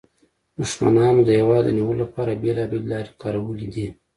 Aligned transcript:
دښمنانو 0.59 1.21
د 1.25 1.29
هېواد 1.39 1.63
د 1.65 1.69
نیولو 1.77 2.01
لپاره 2.03 2.39
بیلابیلې 2.41 2.87
لارې 2.91 3.11
کارولې 3.21 3.67
دي 3.73 3.87